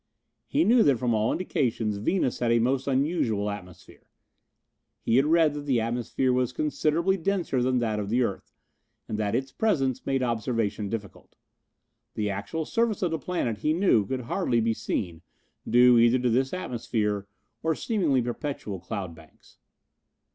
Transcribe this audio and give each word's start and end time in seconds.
He 0.47 0.63
knew 0.63 0.81
that 0.81 0.97
from 0.97 1.13
all 1.13 1.31
indications 1.31 1.97
Venus 1.97 2.39
had 2.39 2.51
a 2.51 2.57
most 2.57 2.87
unusual 2.87 3.51
atmosphere. 3.51 4.09
He 4.99 5.17
had 5.17 5.27
read 5.27 5.53
that 5.53 5.67
the 5.67 5.79
atmosphere 5.79 6.33
was 6.33 6.53
considerably 6.53 7.17
denser 7.17 7.61
than 7.61 7.77
that 7.77 7.99
of 7.99 8.09
the 8.09 8.23
earth, 8.23 8.51
and 9.07 9.19
that 9.19 9.35
its 9.35 9.51
presence 9.51 10.03
made 10.03 10.23
observation 10.23 10.89
difficult. 10.89 11.35
The 12.15 12.31
actual 12.31 12.65
surface 12.65 13.03
of 13.03 13.11
the 13.11 13.19
planet 13.19 13.59
he 13.59 13.73
knew 13.73 14.03
could 14.07 14.21
hardly 14.21 14.59
be 14.59 14.73
seen 14.73 15.21
due, 15.69 15.99
either 15.99 16.17
to 16.17 16.31
this 16.31 16.51
atmosphere, 16.51 17.27
or 17.61 17.75
seemingly 17.75 18.23
perpetual 18.23 18.79
cloud 18.79 19.13
banks. 19.13 19.59